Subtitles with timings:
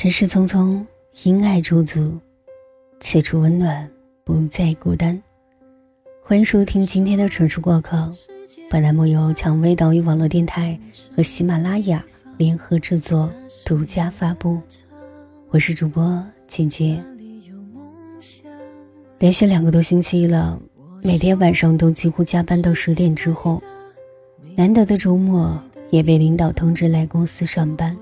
[0.00, 0.80] 尘世匆匆，
[1.24, 2.20] 因爱驻足，
[3.00, 3.90] 此处温暖，
[4.22, 5.20] 不再孤单。
[6.22, 7.96] 欢迎收听今天的《城市过客》，
[8.70, 10.78] 本栏目由蔷薇岛屿网络电台
[11.16, 12.04] 和喜马拉雅
[12.36, 13.28] 联合制作，
[13.64, 14.62] 独家发布。
[15.50, 17.02] 我是主播简洁。
[19.18, 20.62] 连续两个多星期了，
[21.02, 23.60] 每天晚上都几乎加班到十点之后，
[24.54, 25.60] 难得的周末
[25.90, 27.98] 也被领导通知来公司上班。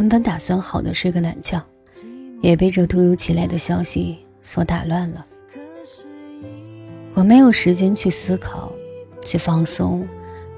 [0.00, 1.62] 原本打算好的睡个懒觉，
[2.40, 5.26] 也被这突如其来的消息所打乱了。
[7.12, 8.72] 我没有时间去思考，
[9.26, 10.08] 去放松，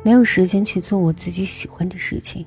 [0.04, 2.46] 没有时间去做我自己喜欢的事情，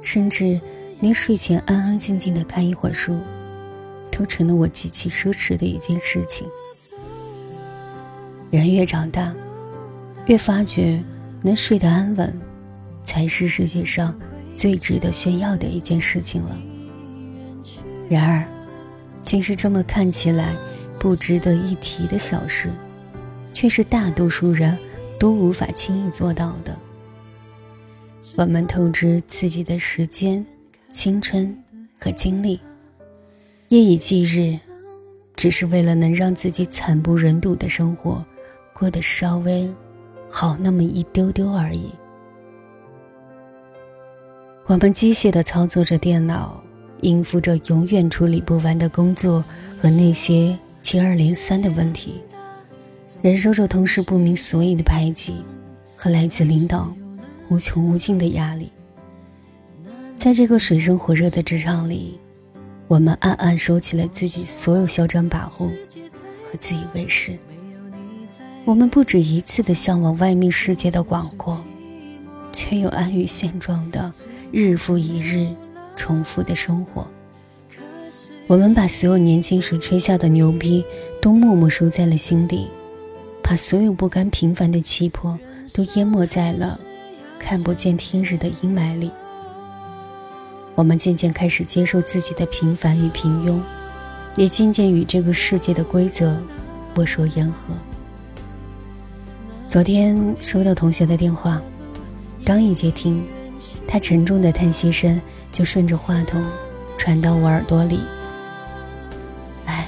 [0.00, 0.58] 甚至
[1.00, 3.20] 连睡前安安静静的看一会儿书，
[4.10, 6.48] 都成了我极其奢侈的一件事情。
[8.50, 9.34] 人越长大，
[10.24, 11.04] 越发觉
[11.42, 12.34] 能睡得安稳，
[13.04, 14.18] 才是世界上。
[14.58, 16.60] 最值得炫耀的一件事情了。
[18.08, 18.44] 然而，
[19.22, 20.56] 竟是这么看起来
[20.98, 22.72] 不值得一提的小事，
[23.54, 24.76] 却是大多数人
[25.16, 26.76] 都无法轻易做到的。
[28.36, 30.44] 我们透支自己的时间、
[30.92, 31.56] 青春
[32.00, 32.60] 和精力，
[33.68, 34.58] 夜以继日，
[35.36, 38.24] 只是为了能让自己惨不忍睹的生活
[38.74, 39.72] 过得稍微
[40.28, 41.92] 好那么一丢丢而已。
[44.68, 46.62] 我们机械地操作着电脑，
[47.00, 49.42] 应付着永远处理不完的工作
[49.80, 52.20] 和那些接二连三的问题，
[53.22, 55.36] 忍受着同事不明所以的排挤
[55.96, 56.94] 和来自领导
[57.48, 58.70] 无穷无尽的压力。
[60.18, 62.20] 在这个水深火热的职场里，
[62.88, 65.70] 我们暗暗收起了自己所有嚣张跋扈
[66.44, 67.38] 和自以为是。
[68.66, 71.64] 我们不止一次地向往外面世界的广阔，
[72.52, 74.12] 却又安于现状的。
[74.50, 75.48] 日复一日，
[75.94, 77.06] 重复的生活。
[78.46, 80.82] 我们把所有年轻时吹下的牛逼
[81.20, 82.68] 都默默收在了心底，
[83.42, 85.38] 把所有不甘平凡的气魄
[85.74, 86.80] 都淹没在了
[87.38, 89.10] 看不见天日的阴霾里。
[90.74, 93.60] 我们渐渐开始接受自己的平凡与平庸，
[94.36, 96.40] 也渐渐与这个世界的规则
[96.96, 97.74] 握手言和。
[99.68, 101.60] 昨天收到同学的电话，
[102.48, 103.22] 刚一接听。
[103.86, 105.20] 他沉重的叹息声
[105.52, 106.42] 就顺着话筒
[106.96, 108.00] 传到我耳朵里。
[109.66, 109.86] 哎，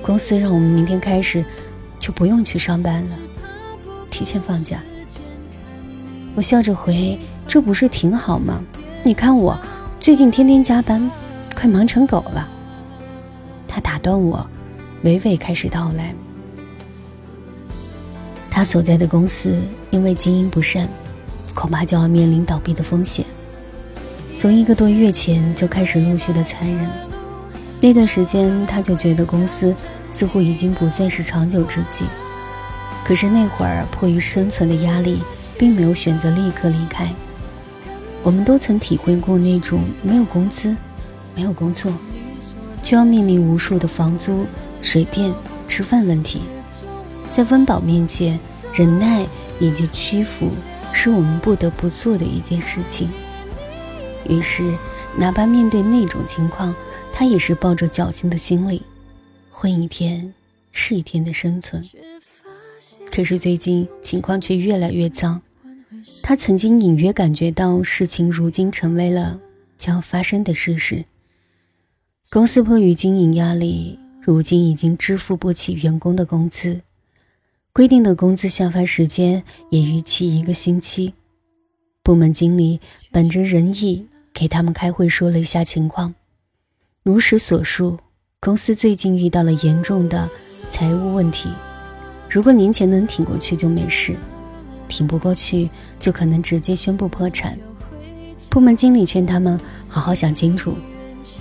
[0.00, 1.44] 公司让我们明天开始
[1.98, 3.18] 就不用去上班了，
[4.08, 4.80] 提前放假。
[6.34, 8.62] 我笑着回：“这不是挺好吗？
[9.02, 9.58] 你看我
[10.00, 11.10] 最近天天加班，
[11.54, 12.48] 快忙成狗了。”
[13.68, 14.48] 他打断我，
[15.04, 16.14] 娓娓开始道来：
[18.50, 19.60] 他所在的公司
[19.90, 20.88] 因为经营不善。
[21.56, 23.24] 恐怕就要面临倒闭的风险。
[24.38, 26.88] 从一个多月前就开始陆续的裁人，
[27.80, 29.74] 那段时间他就觉得公司
[30.10, 32.04] 似乎已经不再是长久之计。
[33.02, 35.22] 可是那会儿迫于生存的压力，
[35.58, 37.10] 并没有选择立刻离开。
[38.22, 40.76] 我们都曾体会过那种没有工资、
[41.34, 41.90] 没有工作，
[42.82, 44.44] 就要面临无数的房租、
[44.82, 45.32] 水电、
[45.66, 46.42] 吃饭问题，
[47.32, 48.38] 在温饱面前，
[48.74, 49.24] 忍耐
[49.58, 50.50] 以及屈服。
[50.98, 53.06] 是我们不得不做的一件事情。
[54.26, 54.74] 于是，
[55.18, 56.74] 哪怕面对那种情况，
[57.12, 58.82] 他也是抱着侥幸的心理，
[59.50, 60.32] 混一天
[60.72, 61.86] 是一天的生存。
[63.12, 65.42] 可是最近情况却越来越糟，
[66.22, 69.38] 他曾经隐约感觉到事情如今成为了
[69.76, 71.04] 将要发生的事实。
[72.30, 76.80] 公司迫于经营压力，如今已经支付不起员工的工资。
[77.76, 81.12] 规定的工资下发时间也逾期一个星期，
[82.02, 82.80] 部门经理
[83.12, 86.14] 本着仁义给他们开会说了一下情况，
[87.02, 87.98] 如实所述，
[88.40, 90.26] 公司最近遇到了严重的
[90.70, 91.50] 财务问题，
[92.30, 94.16] 如果年前能挺过去就没事，
[94.88, 95.68] 挺不过去
[96.00, 97.58] 就可能直接宣布破产。
[98.48, 100.74] 部门经理劝他们好好想清楚，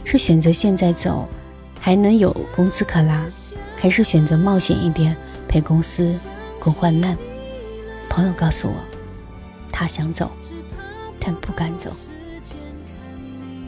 [0.04, 1.30] 是选择现在走，
[1.80, 3.26] 还能有工资可拿，
[3.78, 5.16] 还是选择冒险一点？
[5.56, 6.20] 陪公司
[6.60, 7.18] 共患难，
[8.10, 8.76] 朋友告诉我，
[9.72, 10.30] 他想走，
[11.18, 11.90] 但不敢走。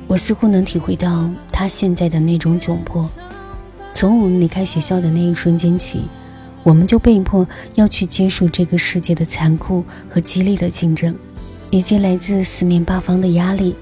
[0.06, 3.10] 我似乎能体会到他现在的那种窘迫。
[3.94, 6.10] 从我们离开学校的那一瞬间起，
[6.62, 11.16] 我们就被迫要去接受这个世界的残酷和激烈的竞争，
[11.69, 13.74] 以及来自四面八方的压力。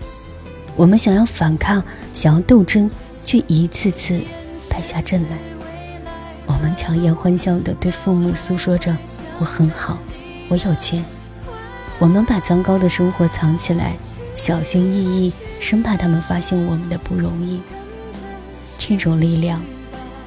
[0.76, 2.88] 我们想要反抗，想要斗争，
[3.26, 4.22] 却一次次
[4.70, 5.55] 败下阵来。
[6.56, 8.98] 我们强颜欢笑地对父母诉说着
[9.40, 9.98] ：“我很好，
[10.48, 11.04] 我有钱。”
[12.00, 13.98] 我们把糟糕的生活藏起来，
[14.38, 17.62] 小心翼翼，生怕他们发现我们的不容易。
[18.78, 19.62] 这种力量，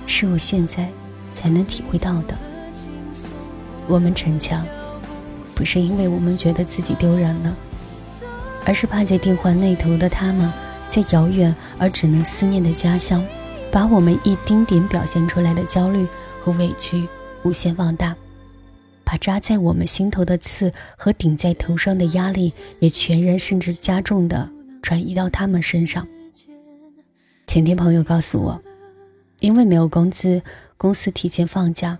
[0.06, 0.90] 是我现在
[1.32, 2.36] 才能体会到的。
[3.86, 4.66] 我们逞强，
[5.54, 7.56] 不是因为我们觉得自己丢人了，
[8.66, 10.52] 而是怕在电话那头的他们，
[10.90, 13.24] 在遥远而只能思念的家乡，
[13.70, 16.06] 把我们一丁点表现出来的焦虑
[16.40, 17.06] 和委屈
[17.42, 18.16] 无限放大。
[19.04, 24.50] 把扎在我们心头的刺和顶在头上的压力，也全然甚至加重的
[24.82, 26.06] 转移到他们身上。
[27.46, 28.62] 前天朋友告诉我，
[29.40, 30.42] 因为没有工资，
[30.76, 31.98] 公司提前放假，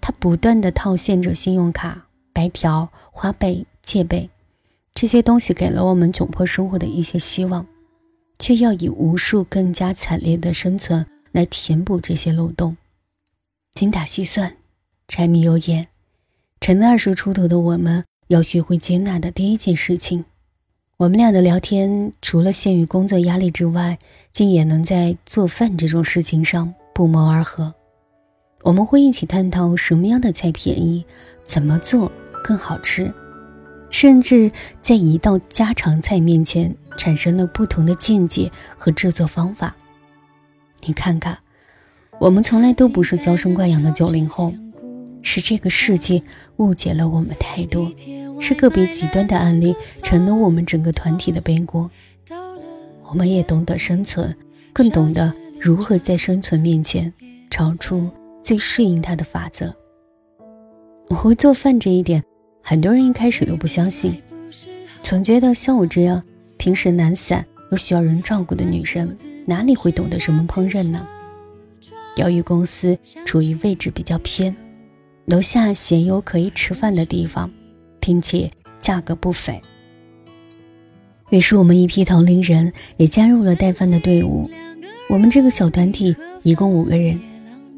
[0.00, 4.30] 他不断的套现着信用卡、白条、花呗、借呗，
[4.94, 7.66] 这些东西给了我们窘迫生活的一些希望，
[8.38, 12.76] 却要以无数更加惨烈的生存来填补这些漏洞。
[13.74, 14.56] 精打细算，
[15.08, 15.88] 柴米油盐。
[16.60, 20.24] 成了二十出头的我们，要学会接纳的第一件事情。
[20.96, 23.98] 我们俩的聊天，除了限于工作压力之外，
[24.32, 27.74] 竟也能在做饭这种事情上不谋而合。
[28.62, 31.04] 我们会一起探讨什么样的菜便宜，
[31.44, 32.10] 怎么做
[32.42, 33.12] 更好吃，
[33.90, 34.50] 甚至
[34.80, 39.76] 在一道家常菜面前产生了不同的见解和制作方法。
[40.84, 41.38] 你看看，
[42.18, 44.52] 我们从来都不是娇生惯养的九零后。
[45.28, 46.22] 是这个世界
[46.58, 47.92] 误解了我们太多，
[48.40, 51.90] 是个别极端的案例成了我们整个团体的背锅。
[53.02, 54.32] 我们也懂得生存，
[54.72, 57.12] 更懂得如何在生存面前
[57.50, 58.08] 找出
[58.40, 59.74] 最适应它的法则。
[61.08, 62.22] 我会做饭这一点，
[62.62, 64.22] 很多人一开始都不相信，
[65.02, 66.22] 总觉得像我这样
[66.58, 71.06] 平时懒散又需要人照顾的女生，哪里会懂得什么烹饪呢？
[72.16, 74.54] 由于公司处于位置比较偏。
[75.26, 77.50] 楼下鲜有可以吃饭的地方，
[77.98, 78.48] 并且
[78.78, 79.60] 价格不菲。
[81.30, 84.48] 于是我们一批同龄人也加入了带饭的队伍。
[85.08, 86.14] 我们这个小团体
[86.44, 87.20] 一共五个人，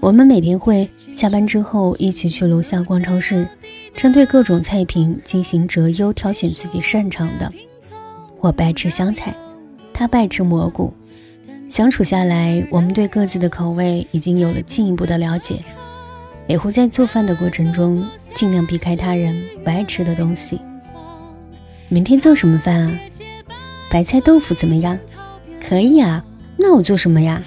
[0.01, 3.49] 我们每天会下班之后一起去楼下逛超市，
[3.97, 7.51] 针对各种菜品进行择优，挑选自己擅长的。
[8.41, 9.35] 我不爱吃香菜，
[9.93, 10.93] 他不爱吃蘑菇。
[11.69, 15.57] 相处下来，我们对各自的口味已经有了进一步的了解。
[16.47, 18.03] 也会在做饭的过程中
[18.35, 20.59] 尽量避开他人不爱吃的东西。
[21.91, 22.99] 明天做什么饭啊？
[23.91, 24.99] 白菜豆腐怎么样？
[25.61, 26.25] 可以啊。
[26.57, 27.43] 那我做什么呀？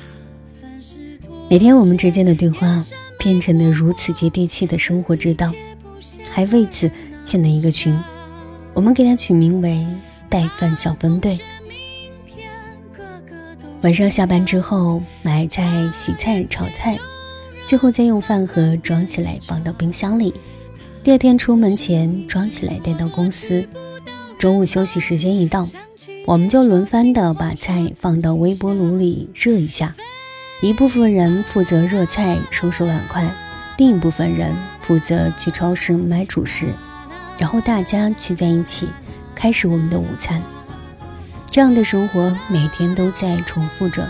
[1.49, 2.85] 每天我们之间的对话
[3.17, 5.51] 变成了如此接地气的生活之道，
[6.29, 6.89] 还为此
[7.25, 7.99] 建了一个群，
[8.75, 9.83] 我们给它取名为
[10.31, 11.39] “带饭小分队”。
[13.83, 16.98] 晚上下班之后，买菜、洗菜、炒菜。
[17.66, 20.33] 最后再用饭盒装起来放到冰箱里，
[21.04, 23.68] 第二天出门前装起来带到公司。
[24.38, 25.68] 中午休息时间一到，
[26.25, 29.95] 我们就轮番的把菜放到微波炉里热一下。
[30.62, 33.33] 一部分人负责热菜、收拾碗筷，
[33.78, 36.74] 另一部分人负责去超市买主食，
[37.38, 38.88] 然后大家聚在一起
[39.41, 40.39] 开始我们的午餐。
[41.49, 44.07] 这样的生活每天都在重复着。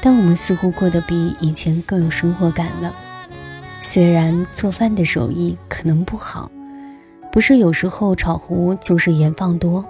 [0.00, 2.94] 但我们似乎过得比以前更有生活感了。
[3.80, 6.52] 虽然做饭的手艺可能不好，
[7.32, 9.84] 不是有时候炒糊就是盐放多。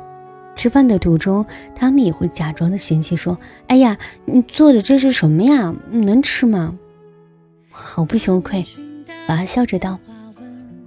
[0.55, 1.45] 吃饭的途中，
[1.75, 3.37] 他们也会假装的嫌弃说
[3.69, 5.75] ：“哎呀，你做的这是什么呀？
[5.91, 6.79] 能吃吗？”
[7.71, 8.65] 好不羞愧，
[9.29, 9.99] 娃笑着道：“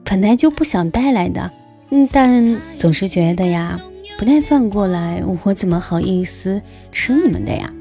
[0.03, 1.51] 本来就不想带来的，
[1.89, 3.79] 嗯，但总是觉得呀，
[4.19, 7.73] 不带饭过来，我怎么好意思吃你们的呀？”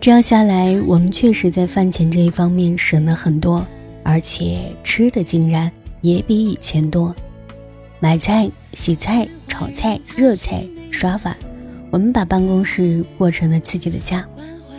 [0.00, 3.66] 这样下来，我们确实在饭钱这一方面省了很多，
[4.02, 5.70] 而且吃的竟然
[6.00, 7.14] 也比以前多。
[8.00, 11.36] 买菜、洗菜、炒菜、热菜、刷碗，
[11.90, 14.26] 我们把办公室过成了自己的家，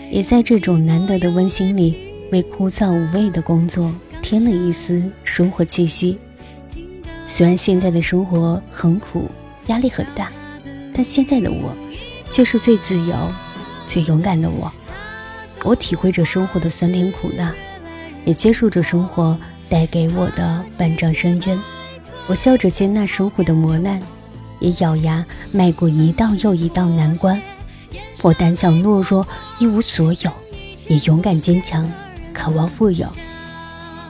[0.10, 1.96] 也在这种难得的温馨里，
[2.32, 6.18] 为枯燥无味的工作添了一丝生活气息。
[7.34, 9.32] 虽然现在的生活很苦，
[9.68, 10.30] 压力很大，
[10.94, 11.74] 但现在的我，
[12.30, 13.16] 却是最自由、
[13.88, 14.70] 最勇敢的我。
[15.64, 17.56] 我体会着生活的酸甜苦辣，
[18.26, 21.58] 也接受着生活带给我的万丈深渊。
[22.28, 24.02] 我笑着接纳生活的磨难，
[24.60, 27.42] 也咬牙迈过一道又一道难关。
[28.24, 29.26] 我胆小懦弱，
[29.58, 30.30] 一无所有，
[30.90, 31.90] 也勇敢坚强，
[32.34, 33.08] 渴望富有。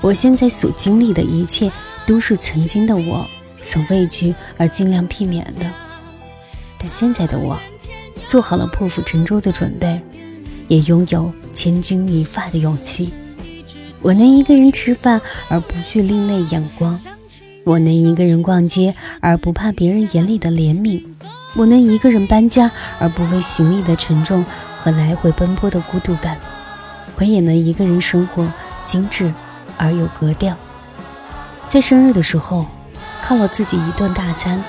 [0.01, 1.72] 我现在所经历的一切，
[2.05, 3.25] 都是曾经的我
[3.62, 5.72] 所畏惧而尽量避免的。
[6.77, 7.60] 但现在的我，
[8.27, 10.01] 做好了破釜沉舟的准备。
[10.67, 13.12] 也拥有千钧一发的勇气。
[14.01, 16.98] 我能一个人吃饭而不惧另类眼光，
[17.65, 21.03] 我能一个人逛街而不怕别人眼里的怜悯，
[21.58, 24.46] 我能一个人搬家而不为行李的沉重
[24.81, 26.39] 和来回奔波的孤独感，
[27.17, 28.50] 我也能一个人生活
[28.86, 29.34] 精致
[29.75, 30.58] 而有格调。
[31.72, 32.66] 在生日的时候，
[33.24, 34.62] 犒劳自己一顿大餐，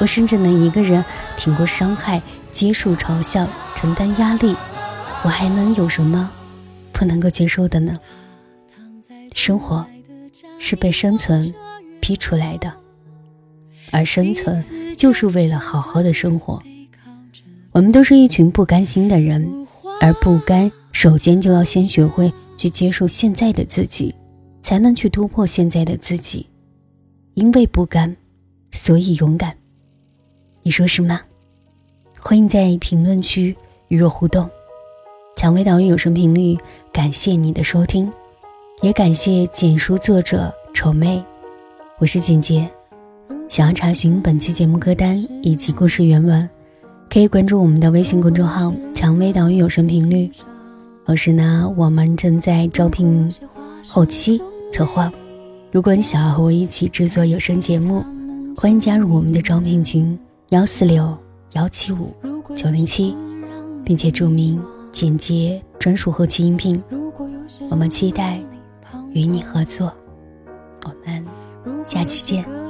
[0.00, 1.04] 我甚至能一个人
[1.36, 4.56] 挺过伤害、接受嘲笑、承担压力，
[5.22, 6.28] 我还能有什么
[6.92, 7.96] 不能够接受的呢？
[9.36, 9.86] 生活
[10.58, 11.54] 是被生存。
[12.00, 12.70] 逼出来的，
[13.90, 14.62] 而生存
[14.94, 16.62] 就是为了好好的生活。
[17.72, 19.66] 我们都是一群不甘心的人，
[20.02, 24.14] 而不甘，首先就要先学会去接受现在的自己，
[24.64, 26.46] 才能去突破现在的自己。
[27.34, 28.16] 因为不甘，
[28.72, 29.54] 所以勇敢。
[30.62, 31.20] 你说是吗？
[32.18, 33.54] 欢迎在评论区
[33.88, 34.48] 与我互动。
[35.36, 36.56] 蔷薇岛屿有声频率，
[36.90, 38.10] 感谢你的收听，
[38.80, 41.22] 也感谢简书作者丑妹。
[41.98, 42.66] 我是简洁，
[43.50, 46.48] 想要查询本期节目歌单以及故事原文，
[47.10, 50.30] 可以关注我们的微信公众号“蔷薇岛屿有声频率”。
[51.04, 53.30] 同时呢，我们正在招聘
[53.86, 54.40] 后期
[54.74, 55.08] 策划。
[55.70, 58.04] 如果你想要和我一起制作有声节目，
[58.56, 61.16] 欢迎加入我们的招聘群：幺四六
[61.52, 62.12] 幺七五
[62.56, 63.14] 九零七，
[63.84, 66.82] 并且注明“简洁专属后期音频”。
[67.70, 68.40] 我们期待
[69.12, 69.92] 与你合作。
[70.82, 71.24] 我们。
[71.86, 72.63] 下期见。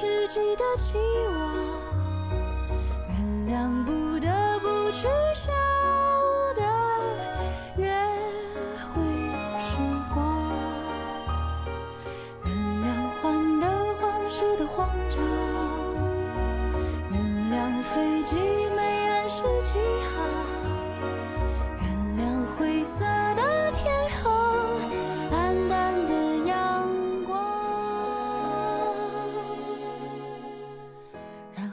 [0.00, 0.96] 期
[1.28, 1.36] 望，
[3.08, 3.99] 原谅不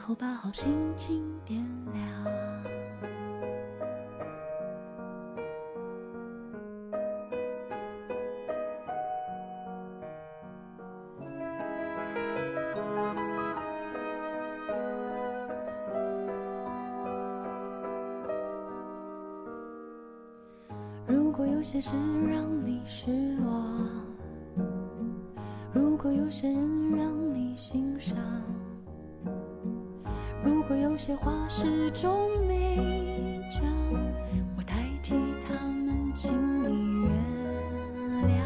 [0.08, 1.62] 后把好心情点
[1.92, 2.02] 亮。
[21.06, 21.90] 如果有些事
[22.26, 23.62] 让你失望，
[25.74, 26.77] 如果有些人
[30.98, 33.62] 有些话始终没讲，
[34.56, 35.14] 我代替
[35.46, 36.32] 他们，请
[36.64, 37.12] 你原
[38.26, 38.42] 谅。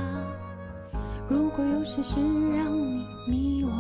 [1.30, 2.20] 如果有些事
[2.54, 3.70] 让你迷惘，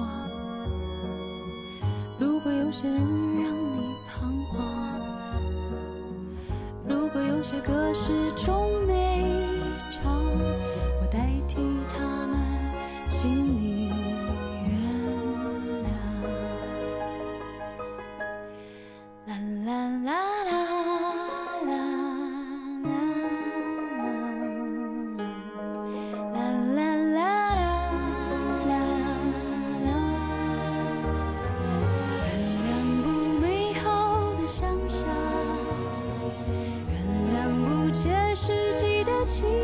[2.18, 3.31] 如果有些人
[39.24, 39.61] 情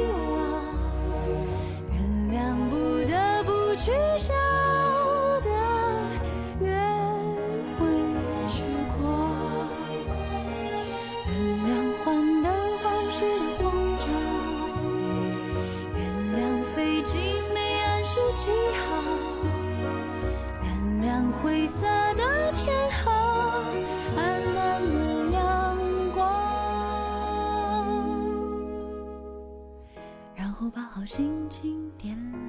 [31.08, 32.47] 心情点亮。